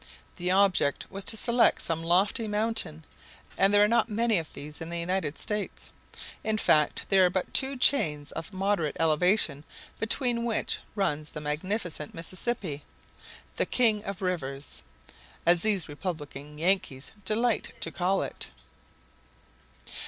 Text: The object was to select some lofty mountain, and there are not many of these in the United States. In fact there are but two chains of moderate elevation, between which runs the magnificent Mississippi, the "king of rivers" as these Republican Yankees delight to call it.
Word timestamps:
The 0.37 0.49
object 0.49 1.05
was 1.11 1.23
to 1.25 1.37
select 1.37 1.79
some 1.79 2.01
lofty 2.01 2.47
mountain, 2.47 3.05
and 3.55 3.71
there 3.71 3.83
are 3.83 3.87
not 3.87 4.09
many 4.09 4.39
of 4.39 4.51
these 4.53 4.81
in 4.81 4.89
the 4.89 4.97
United 4.97 5.37
States. 5.37 5.91
In 6.43 6.57
fact 6.57 7.05
there 7.09 7.23
are 7.27 7.29
but 7.29 7.53
two 7.53 7.77
chains 7.77 8.31
of 8.31 8.51
moderate 8.51 8.97
elevation, 8.99 9.63
between 9.99 10.43
which 10.43 10.79
runs 10.95 11.29
the 11.29 11.39
magnificent 11.39 12.15
Mississippi, 12.15 12.83
the 13.57 13.65
"king 13.67 14.03
of 14.03 14.23
rivers" 14.23 14.81
as 15.45 15.61
these 15.61 15.87
Republican 15.87 16.57
Yankees 16.57 17.11
delight 17.23 17.71
to 17.81 17.91
call 17.91 18.23
it. 18.23 18.47